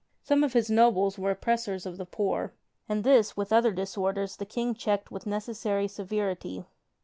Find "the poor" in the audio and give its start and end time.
1.97-2.53